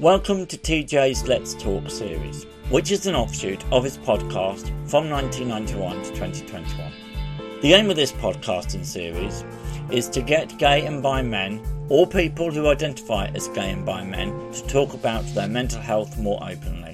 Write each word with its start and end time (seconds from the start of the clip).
Welcome 0.00 0.46
to 0.46 0.56
TJ's 0.56 1.26
Let's 1.26 1.54
Talk 1.54 1.90
series, 1.90 2.44
which 2.70 2.92
is 2.92 3.08
an 3.08 3.16
offshoot 3.16 3.64
of 3.72 3.82
his 3.82 3.98
podcast 3.98 4.68
from 4.88 5.10
1991 5.10 6.04
to 6.04 6.10
2021. 6.10 6.92
The 7.62 7.72
aim 7.72 7.90
of 7.90 7.96
this 7.96 8.12
podcasting 8.12 8.84
series 8.84 9.44
is 9.90 10.08
to 10.10 10.22
get 10.22 10.56
gay 10.56 10.86
and 10.86 11.02
bi 11.02 11.22
men, 11.22 11.60
or 11.88 12.06
people 12.06 12.52
who 12.52 12.68
identify 12.68 13.26
as 13.34 13.48
gay 13.48 13.72
and 13.72 13.84
bi 13.84 14.04
men, 14.04 14.28
to 14.52 14.64
talk 14.68 14.94
about 14.94 15.24
their 15.34 15.48
mental 15.48 15.80
health 15.80 16.16
more 16.16 16.38
openly. 16.48 16.87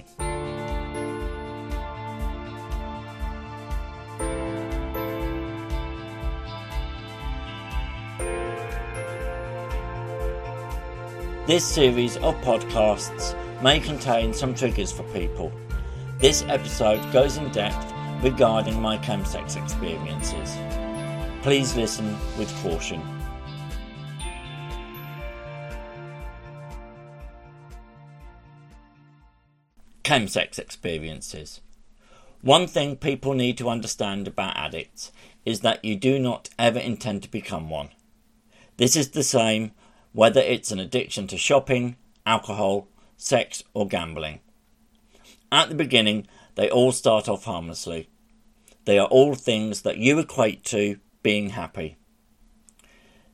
This 11.46 11.62
series 11.62 12.16
of 12.16 12.34
podcasts 12.36 13.36
may 13.62 13.78
contain 13.78 14.32
some 14.32 14.54
triggers 14.54 14.90
for 14.90 15.02
people. 15.12 15.52
This 16.16 16.42
episode 16.48 17.12
goes 17.12 17.36
in 17.36 17.50
depth 17.52 17.92
regarding 18.22 18.80
my 18.80 18.96
chemsex 18.96 19.62
experiences. 19.62 20.56
Please 21.42 21.76
listen 21.76 22.16
with 22.38 22.50
caution. 22.62 23.02
Chemsex 30.02 30.58
experiences. 30.58 31.60
One 32.40 32.66
thing 32.66 32.96
people 32.96 33.34
need 33.34 33.58
to 33.58 33.68
understand 33.68 34.26
about 34.26 34.56
addicts 34.56 35.12
is 35.44 35.60
that 35.60 35.84
you 35.84 35.94
do 35.94 36.18
not 36.18 36.48
ever 36.58 36.78
intend 36.78 37.22
to 37.24 37.30
become 37.30 37.68
one. 37.68 37.90
This 38.78 38.96
is 38.96 39.10
the 39.10 39.22
same 39.22 39.72
whether 40.14 40.40
it's 40.40 40.70
an 40.70 40.78
addiction 40.78 41.26
to 41.26 41.36
shopping, 41.36 41.96
alcohol, 42.24 42.88
sex, 43.16 43.62
or 43.74 43.86
gambling. 43.86 44.38
At 45.52 45.68
the 45.68 45.74
beginning, 45.74 46.28
they 46.54 46.70
all 46.70 46.92
start 46.92 47.28
off 47.28 47.44
harmlessly. 47.44 48.08
They 48.84 48.98
are 48.98 49.08
all 49.08 49.34
things 49.34 49.82
that 49.82 49.98
you 49.98 50.18
equate 50.20 50.64
to 50.66 50.98
being 51.22 51.50
happy. 51.50 51.96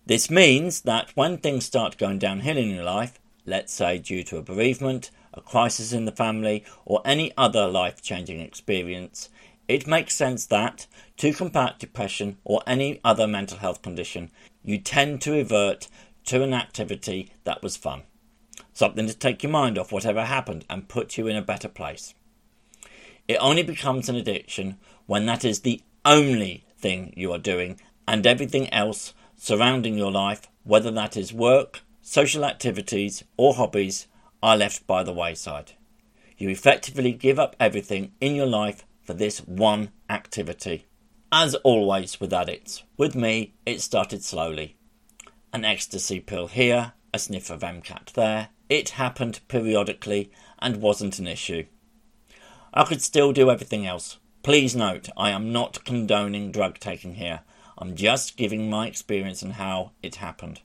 This 0.07 0.31
means 0.31 0.81
that 0.83 1.11
when 1.15 1.37
things 1.37 1.67
start 1.67 1.99
going 1.99 2.19
downhill 2.19 2.57
in 2.57 2.71
your 2.71 2.85
life, 2.85 3.21
let's 3.45 3.75
say 3.75 3.99
due 3.99 4.23
to 4.25 4.39
a 4.39 4.43
bereavement, 4.43 5.11
a 5.35 5.43
crisis 5.43 5.93
in 5.93 6.07
the 6.07 6.13
family, 6.13 6.65
or 6.87 7.03
any 7.05 7.31
other 7.37 7.69
life 7.69 8.01
changing 8.01 8.41
experience, 8.41 9.29
it 9.69 9.87
makes 9.87 10.15
sense 10.17 10.47
that, 10.47 10.87
to 11.19 11.33
combat 11.35 11.79
depression 11.79 12.39
or 12.43 12.63
any 12.67 13.01
other 13.05 13.27
mental 13.27 13.59
health 13.59 13.83
condition, 13.83 14.31
you 14.65 14.79
tend 14.79 15.21
to 15.21 15.33
revert 15.33 15.89
to 16.27 16.43
an 16.43 16.55
activity 16.55 17.31
that 17.45 17.63
was 17.63 17.77
fun. 17.77 18.03
Something 18.73 19.07
to 19.07 19.15
take 19.15 19.43
your 19.43 19.53
mind 19.53 19.79
off 19.79 19.93
whatever 19.93 20.25
happened 20.25 20.65
and 20.71 20.89
put 20.89 21.19
you 21.19 21.27
in 21.27 21.37
a 21.37 21.43
better 21.43 21.69
place. 21.69 22.15
It 23.29 23.37
only 23.41 23.63
becomes 23.63 24.09
an 24.09 24.17
addiction 24.17 24.79
when 25.07 25.27
that 25.27 25.45
is 25.45 25.61
the 25.61 25.83
only 26.05 26.65
thing 26.79 27.13
you 27.17 27.33
are 27.33 27.39
doing 27.39 27.81
and 28.09 28.27
everything 28.27 28.73
else 28.73 29.15
surrounding 29.37 29.97
your 29.97 30.11
life, 30.11 30.49
whether 30.65 30.91
that 30.91 31.17
is 31.17 31.33
work, 31.33 31.83
social 32.03 32.45
activities, 32.45 33.25
or 33.37 33.55
hobbies, 33.55 34.07
are 34.43 34.57
left 34.57 34.87
by 34.87 35.03
the 35.03 35.13
wayside. 35.13 35.73
You 36.37 36.49
effectively 36.49 37.13
give 37.13 37.39
up 37.39 37.55
everything 37.61 38.13
in 38.21 38.35
your 38.35 38.47
life 38.47 38.85
for 39.03 39.15
this 39.15 39.39
one 39.41 39.91
activity. 40.09 40.87
As 41.31 41.55
always 41.57 42.21
with 42.21 42.33
addicts, 42.33 42.83
with 42.97 43.15
me 43.15 43.55
it 43.65 43.81
started 43.81 44.25
slowly 44.25 44.77
an 45.53 45.65
ecstasy 45.65 46.21
pill 46.21 46.47
here, 46.47 46.93
a 47.13 47.19
sniff 47.19 47.51
of 47.51 47.61
MCAT 47.61 48.13
there. 48.13 48.49
It 48.69 48.91
happened 48.91 49.41
periodically 49.49 50.31
and 50.61 50.77
wasn't 50.77 51.19
an 51.19 51.27
issue. 51.27 51.65
I 52.73 52.85
could 52.85 53.03
still 53.03 53.33
do 53.33 53.51
everything 53.51 53.85
else. 53.85 54.19
Please 54.45 54.77
note, 54.77 55.09
I 55.17 55.31
am 55.31 55.53
not 55.53 55.85
condoning 55.85 56.53
drug 56.53 56.79
taking 56.79 57.17
here. 57.17 57.41
I'm 57.77 57.97
just 57.97 58.37
giving 58.37 58.71
my 58.71 58.87
experience 58.87 59.43
and 59.43 59.55
how 59.55 59.91
it 60.03 60.17
happened. 60.17 60.61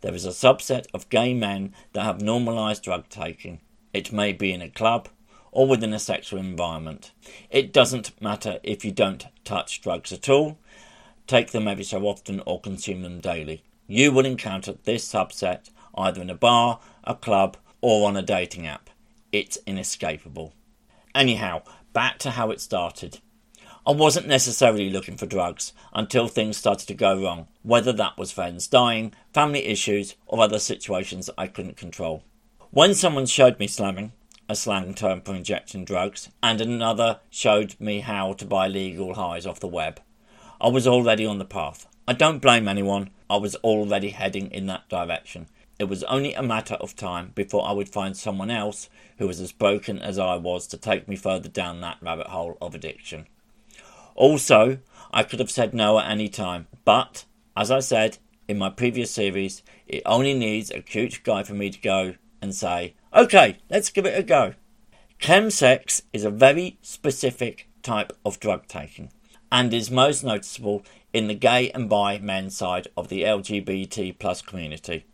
There 0.00 0.14
is 0.14 0.24
a 0.24 0.30
subset 0.30 0.86
of 0.92 1.08
gay 1.08 1.32
men 1.32 1.72
that 1.92 2.02
have 2.02 2.20
normalised 2.20 2.82
drug 2.82 3.08
taking. 3.08 3.60
It 3.94 4.12
may 4.12 4.32
be 4.32 4.52
in 4.52 4.60
a 4.60 4.68
club 4.68 5.08
or 5.52 5.68
within 5.68 5.94
a 5.94 5.98
sexual 5.98 6.40
environment. 6.40 7.12
It 7.48 7.72
doesn't 7.72 8.20
matter 8.20 8.58
if 8.62 8.84
you 8.84 8.90
don't 8.90 9.26
touch 9.44 9.80
drugs 9.80 10.12
at 10.12 10.28
all, 10.28 10.58
take 11.26 11.52
them 11.52 11.68
every 11.68 11.84
so 11.84 12.02
often, 12.02 12.42
or 12.44 12.60
consume 12.60 13.02
them 13.02 13.20
daily 13.20 13.62
you 13.86 14.12
will 14.12 14.26
encounter 14.26 14.74
this 14.84 15.06
subset 15.06 15.70
either 15.96 16.20
in 16.20 16.30
a 16.30 16.34
bar, 16.34 16.80
a 17.04 17.14
club, 17.14 17.56
or 17.80 18.08
on 18.08 18.16
a 18.16 18.22
dating 18.22 18.66
app. 18.66 18.90
It's 19.32 19.58
inescapable. 19.66 20.52
Anyhow, 21.14 21.62
back 21.92 22.18
to 22.18 22.32
how 22.32 22.50
it 22.50 22.60
started. 22.60 23.20
I 23.86 23.92
wasn't 23.92 24.26
necessarily 24.26 24.90
looking 24.90 25.16
for 25.16 25.26
drugs 25.26 25.72
until 25.94 26.26
things 26.26 26.56
started 26.56 26.88
to 26.88 26.94
go 26.94 27.22
wrong, 27.22 27.46
whether 27.62 27.92
that 27.92 28.18
was 28.18 28.32
friends 28.32 28.66
dying, 28.66 29.14
family 29.32 29.64
issues, 29.64 30.16
or 30.26 30.42
other 30.42 30.58
situations 30.58 31.30
I 31.38 31.46
couldn't 31.46 31.76
control. 31.76 32.24
When 32.70 32.94
someone 32.94 33.26
showed 33.26 33.60
me 33.60 33.68
slamming, 33.68 34.12
a 34.48 34.56
slang 34.56 34.92
term 34.94 35.20
for 35.20 35.34
injecting 35.34 35.84
drugs, 35.84 36.30
and 36.42 36.60
another 36.60 37.20
showed 37.30 37.76
me 37.78 38.00
how 38.00 38.32
to 38.34 38.44
buy 38.44 38.66
legal 38.66 39.14
highs 39.14 39.46
off 39.46 39.60
the 39.60 39.68
web, 39.68 40.00
I 40.60 40.68
was 40.68 40.86
already 40.86 41.24
on 41.24 41.38
the 41.38 41.44
path. 41.44 41.86
I 42.08 42.12
don't 42.12 42.42
blame 42.42 42.66
anyone, 42.66 43.10
I 43.28 43.36
was 43.36 43.56
already 43.56 44.10
heading 44.10 44.50
in 44.50 44.66
that 44.66 44.88
direction. 44.88 45.48
It 45.78 45.84
was 45.84 46.04
only 46.04 46.32
a 46.32 46.42
matter 46.42 46.74
of 46.74 46.96
time 46.96 47.32
before 47.34 47.66
I 47.66 47.72
would 47.72 47.88
find 47.88 48.16
someone 48.16 48.50
else 48.50 48.88
who 49.18 49.26
was 49.26 49.40
as 49.40 49.52
broken 49.52 49.98
as 49.98 50.18
I 50.18 50.36
was 50.36 50.66
to 50.68 50.78
take 50.78 51.06
me 51.06 51.16
further 51.16 51.48
down 51.48 51.80
that 51.80 51.98
rabbit 52.00 52.28
hole 52.28 52.56
of 52.60 52.74
addiction. 52.74 53.26
Also, 54.14 54.78
I 55.12 55.22
could 55.22 55.40
have 55.40 55.50
said 55.50 55.74
no 55.74 55.98
at 55.98 56.10
any 56.10 56.28
time, 56.28 56.66
but, 56.84 57.26
as 57.56 57.70
I 57.70 57.80
said 57.80 58.18
in 58.48 58.58
my 58.58 58.70
previous 58.70 59.10
series, 59.10 59.62
it 59.86 60.02
only 60.06 60.32
needs 60.32 60.70
a 60.70 60.80
cute 60.80 61.20
guy 61.24 61.42
for 61.42 61.54
me 61.54 61.70
to 61.70 61.80
go 61.80 62.14
and 62.40 62.54
say, 62.54 62.94
okay, 63.14 63.58
let's 63.68 63.90
give 63.90 64.06
it 64.06 64.18
a 64.18 64.22
go. 64.22 64.54
Chemsex 65.20 66.02
is 66.12 66.24
a 66.24 66.30
very 66.30 66.78
specific 66.80 67.68
type 67.82 68.12
of 68.24 68.40
drug 68.40 68.66
taking 68.66 69.10
and 69.50 69.72
is 69.72 69.90
most 69.90 70.24
noticeable 70.24 70.84
in 71.16 71.28
the 71.28 71.34
gay 71.34 71.70
and 71.70 71.88
bi 71.88 72.18
men 72.18 72.50
side 72.50 72.88
of 72.94 73.08
the 73.08 73.22
LGBT 73.22 74.18
plus 74.18 74.42
community. 74.42 75.06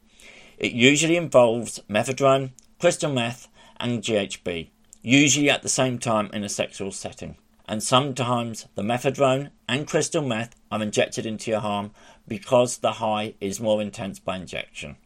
It 0.58 0.72
usually 0.72 1.16
involves 1.16 1.78
mephedrone, 1.88 2.50
crystal 2.80 3.12
meth, 3.12 3.46
and 3.78 4.02
GHB, 4.02 4.70
usually 5.00 5.48
at 5.48 5.62
the 5.62 5.68
same 5.68 6.00
time 6.00 6.28
in 6.32 6.42
a 6.42 6.48
sexual 6.48 6.90
setting. 6.90 7.36
And 7.68 7.84
sometimes 7.84 8.66
the 8.74 8.82
mephedrone 8.82 9.50
and 9.68 9.86
crystal 9.86 10.22
meth 10.22 10.56
are 10.72 10.82
injected 10.82 11.24
into 11.24 11.52
your 11.52 11.60
arm 11.60 11.92
because 12.26 12.78
the 12.78 12.94
high 12.94 13.34
is 13.40 13.60
more 13.60 13.80
intense 13.80 14.18
by 14.18 14.38
injection. 14.38 14.96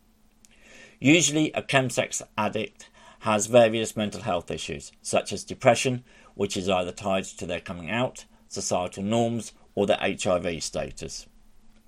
Usually, 0.98 1.52
a 1.52 1.60
chemsex 1.60 2.22
addict 2.38 2.88
has 3.18 3.48
various 3.48 3.98
mental 3.98 4.22
health 4.22 4.50
issues, 4.50 4.92
such 5.02 5.30
as 5.30 5.44
depression, 5.44 6.04
which 6.34 6.56
is 6.56 6.70
either 6.70 6.90
tied 6.90 7.24
to 7.24 7.44
their 7.44 7.60
coming 7.60 7.90
out, 7.90 8.24
societal 8.48 9.02
norms, 9.02 9.52
or 9.76 9.86
their 9.86 10.00
HIV 10.00 10.64
status. 10.64 11.26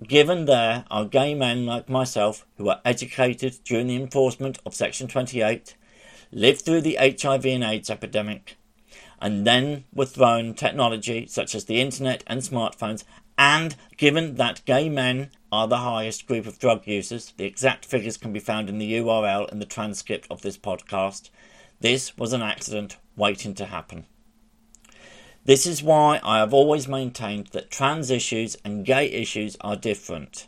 Given 0.07 0.45
there 0.45 0.85
are 0.89 1.03
gay 1.03 1.35
men 1.35 1.65
like 1.65 1.89
myself 1.89 2.45
who 2.55 2.63
were 2.63 2.79
educated 2.85 3.59
during 3.65 3.87
the 3.87 3.97
enforcement 3.97 4.57
of 4.65 4.73
Section 4.73 5.09
28, 5.09 5.75
lived 6.31 6.61
through 6.61 6.81
the 6.81 6.95
HIV 6.95 7.45
and 7.45 7.65
AIDS 7.65 7.89
epidemic, 7.89 8.55
and 9.21 9.45
then 9.45 9.83
were 9.93 10.05
thrown 10.05 10.53
technology 10.53 11.25
such 11.27 11.53
as 11.53 11.65
the 11.65 11.81
internet 11.81 12.23
and 12.27 12.39
smartphones, 12.39 13.03
and 13.37 13.75
given 13.97 14.35
that 14.35 14.63
gay 14.65 14.87
men 14.87 15.31
are 15.51 15.67
the 15.67 15.79
highest 15.79 16.27
group 16.27 16.45
of 16.45 16.59
drug 16.59 16.87
users, 16.87 17.33
the 17.35 17.45
exact 17.45 17.83
figures 17.83 18.17
can 18.17 18.31
be 18.31 18.39
found 18.39 18.69
in 18.69 18.77
the 18.77 18.93
URL 18.93 19.51
in 19.51 19.59
the 19.59 19.65
transcript 19.65 20.27
of 20.29 20.41
this 20.41 20.57
podcast, 20.57 21.29
this 21.81 22.17
was 22.17 22.33
an 22.33 22.41
accident 22.41 22.97
waiting 23.15 23.53
to 23.55 23.65
happen. 23.65 24.05
This 25.49 25.65
is 25.65 25.81
why 25.81 26.19
I 26.23 26.37
have 26.37 26.53
always 26.53 26.87
maintained 26.87 27.47
that 27.53 27.71
trans 27.71 28.11
issues 28.11 28.55
and 28.63 28.85
gay 28.85 29.09
issues 29.09 29.57
are 29.61 29.75
different, 29.75 30.47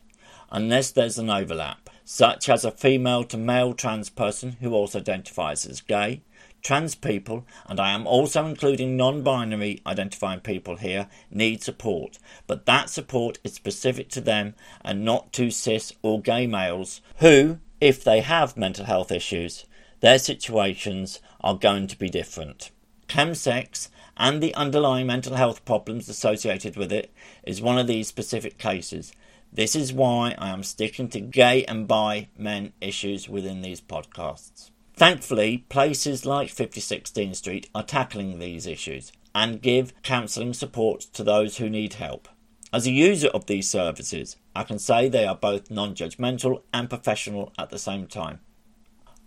unless 0.52 0.92
there's 0.92 1.18
an 1.18 1.28
overlap, 1.28 1.90
such 2.06 2.48
as 2.48 2.64
a 2.64 2.70
female 2.70 3.24
to 3.24 3.36
male 3.36 3.74
trans 3.74 4.12
person 4.12 4.58
who 4.62 4.76
also 4.76 5.00
identifies 5.00 5.66
as 5.66 5.82
gay, 5.82 6.22
trans 6.62 6.94
people, 6.94 7.48
and 7.66 7.80
I 7.80 7.94
am 7.94 8.06
also 8.06 8.46
including 8.46 8.96
non 8.96 9.24
binary 9.24 9.82
identifying 9.88 10.42
people 10.42 10.76
here, 10.76 11.08
need 11.32 11.64
support, 11.64 12.20
but 12.46 12.68
that 12.68 12.92
support 12.92 13.40
is 13.44 13.56
specific 13.56 14.08
to 14.10 14.22
them 14.22 14.54
and 14.86 15.04
not 15.04 15.34
to 15.34 15.50
cis 15.50 15.94
or 16.04 16.22
gay 16.22 16.46
males 16.46 17.02
who, 17.16 17.58
if 17.80 18.04
they 18.04 18.22
have 18.22 18.56
mental 18.56 18.86
health 18.86 19.12
issues, 19.12 19.66
their 20.02 20.20
situations 20.20 21.20
are 21.40 21.58
going 21.58 21.88
to 21.88 21.98
be 21.98 22.08
different. 22.08 22.70
Chemsex 23.08 23.90
and 24.22 24.40
the 24.40 24.54
underlying 24.54 25.08
mental 25.08 25.36
health 25.36 25.66
problems 25.66 26.08
associated 26.08 26.78
with 26.78 26.92
it 26.92 27.12
is 27.44 27.60
one 27.60 27.80
of 27.80 27.88
these 27.88 28.08
specific 28.08 28.60
cases. 28.60 29.14
This 29.52 29.76
is 29.76 29.92
why 29.92 30.36
I 30.38 30.50
am 30.50 30.62
sticking 30.62 31.10
to 31.10 31.20
gay 31.20 31.66
and 31.66 31.88
bi 31.88 32.28
men 32.38 32.74
issues 32.80 33.28
within 33.28 33.64
these 33.64 33.82
podcasts. 33.82 34.70
Thankfully, 34.96 35.66
places 35.70 36.24
like 36.24 36.52
56 36.52 37.10
Dean 37.10 37.34
Street 37.34 37.68
are 37.74 37.82
tackling 37.82 38.38
these 38.38 38.68
issues 38.68 39.12
and 39.34 39.60
give 39.60 40.00
counselling 40.04 40.54
support 40.54 41.02
to 41.14 41.24
those 41.24 41.58
who 41.58 41.68
need 41.68 41.94
help. 41.96 42.28
As 42.72 42.86
a 42.86 42.92
user 42.92 43.30
of 43.30 43.48
these 43.48 43.68
services, 43.68 44.38
I 44.56 44.62
can 44.64 44.78
say 44.78 45.10
they 45.10 45.26
are 45.26 45.36
both 45.36 45.72
non 45.72 45.96
judgmental 45.96 46.62
and 46.72 46.90
professional 46.90 47.52
at 47.58 47.72
the 47.72 47.80
same 47.80 48.06
time. 48.06 48.40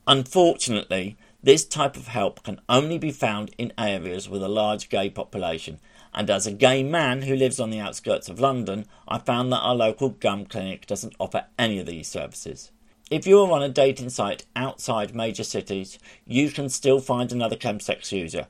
Unfortunately, 0.07 1.17
this 1.45 1.67
type 1.67 1.95
of 1.97 2.09
help 2.09 2.43
can 2.43 2.59
only 2.71 2.97
be 2.97 3.13
found 3.13 3.55
in 3.59 3.71
areas 3.77 4.31
with 4.31 4.43
a 4.43 4.49
large 4.49 4.89
gay 4.89 5.11
population, 5.11 5.79
and 6.15 6.31
as 6.31 6.47
a 6.47 6.53
gay 6.53 6.83
man 6.83 7.23
who 7.23 7.37
lives 7.37 7.61
on 7.61 7.69
the 7.69 7.81
outskirts 7.81 8.31
of 8.31 8.41
London, 8.41 8.87
I 9.07 9.19
found 9.19 9.53
that 9.53 9.61
our 9.61 9.75
local 9.75 10.09
GUM 10.09 10.47
clinic 10.47 10.87
doesn't 10.87 11.17
offer 11.21 11.45
any 11.59 11.79
of 11.79 11.85
these 11.85 12.09
services. 12.09 12.71
If 13.11 13.27
you 13.27 13.41
are 13.41 13.53
on 13.53 13.63
a 13.63 13.69
dating 13.69 14.09
site 14.09 14.47
outside 14.57 15.15
major 15.15 15.45
cities, 15.45 15.99
you 16.27 16.51
can 16.51 16.71
still 16.71 16.99
find 16.99 17.31
another 17.31 17.57
chemsex 17.57 18.11
user. 18.11 18.47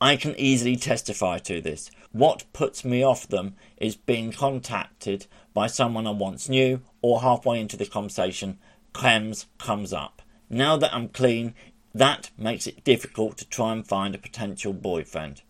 I 0.00 0.14
can 0.14 0.38
easily 0.38 0.76
testify 0.76 1.38
to 1.38 1.60
this. 1.60 1.90
What 2.12 2.44
puts 2.52 2.84
me 2.84 3.02
off 3.02 3.26
them 3.26 3.56
is 3.76 3.96
being 3.96 4.30
contacted 4.30 5.26
by 5.52 5.66
someone 5.66 6.06
I 6.06 6.10
once 6.10 6.48
knew 6.48 6.82
or 7.02 7.22
halfway 7.22 7.58
into 7.58 7.76
the 7.76 7.86
conversation, 7.86 8.58
chems 8.92 9.46
comes 9.58 9.92
up. 9.92 10.22
Now 10.48 10.76
that 10.76 10.94
I'm 10.94 11.08
clean, 11.08 11.54
that 11.96 12.30
makes 12.36 12.66
it 12.66 12.84
difficult 12.84 13.38
to 13.38 13.48
try 13.48 13.72
and 13.72 13.86
find 13.86 14.14
a 14.14 14.18
potential 14.18 14.74
boyfriend. 14.74 15.40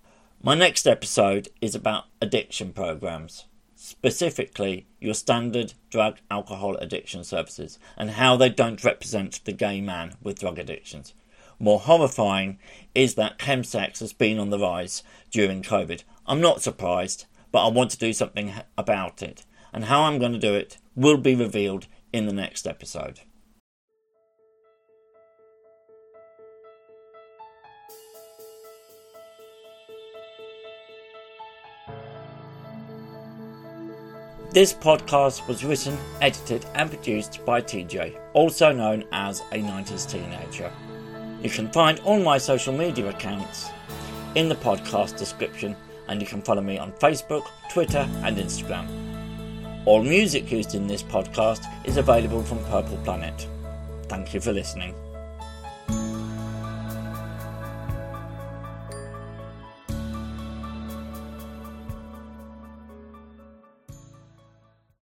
My 0.41 0.55
next 0.55 0.87
episode 0.87 1.49
is 1.61 1.75
about 1.75 2.05
addiction 2.23 2.73
programs, 2.73 3.47
specifically 3.75 4.87
your 5.01 5.15
standard 5.15 5.73
drug 5.91 6.19
alcohol 6.31 6.77
addiction 6.77 7.25
services 7.25 7.81
and 7.97 8.11
how 8.11 8.37
they 8.37 8.49
don't 8.49 8.85
represent 8.85 9.45
the 9.45 9.51
gay 9.51 9.81
man 9.81 10.15
with 10.23 10.39
drug 10.39 10.61
addictions. 10.61 11.15
More 11.59 11.81
horrifying 11.81 12.61
is 12.95 13.17
that 13.17 13.41
chemsex 13.41 13.99
has 13.99 14.13
been 14.13 14.39
on 14.39 14.51
the 14.51 14.59
rise 14.61 15.03
during 15.33 15.63
COVID. 15.63 16.05
I'm 16.29 16.41
not 16.41 16.63
surprised, 16.63 17.27
but 17.51 17.67
I 17.67 17.71
want 17.71 17.91
to 17.91 17.99
do 17.99 18.13
something 18.13 18.53
about 18.79 19.21
it, 19.21 19.45
and 19.73 19.87
how 19.87 20.03
I'm 20.03 20.21
going 20.21 20.33
to 20.33 20.39
do 20.39 20.55
it 20.55 20.79
will 20.95 21.17
be 21.17 21.35
revealed 21.35 21.89
in 22.13 22.27
the 22.27 22.33
next 22.33 22.69
episode. 22.69 23.21
This 34.51 34.73
podcast 34.73 35.47
was 35.49 35.65
written, 35.65 35.99
edited, 36.23 36.65
and 36.75 36.89
produced 36.89 37.45
by 37.45 37.61
TJ, 37.61 38.17
also 38.33 38.73
known 38.73 39.05
as 39.13 39.41
a 39.53 39.57
90s 39.57 40.11
teenager. 40.11 40.73
You 41.43 41.51
can 41.51 41.71
find 41.73 42.01
all 42.01 42.23
my 42.23 42.39
social 42.39 42.73
media 42.73 43.11
accounts 43.11 43.69
in 44.35 44.49
the 44.49 44.55
podcast 44.55 45.19
description, 45.19 45.77
and 46.09 46.23
you 46.23 46.27
can 46.27 46.41
follow 46.41 46.63
me 46.63 46.79
on 46.79 46.93
Facebook, 46.93 47.47
Twitter, 47.71 48.09
and 48.23 48.39
Instagram. 48.39 48.87
All 49.85 50.03
music 50.03 50.51
used 50.51 50.75
in 50.75 50.87
this 50.87 51.03
podcast 51.03 51.65
is 51.85 51.99
available 51.99 52.43
from 52.43 52.65
Purple 52.65 52.99
Planet. 53.05 53.47
Thank 54.05 54.33
you 54.33 54.41
for 54.41 54.53
listening. 54.53 54.95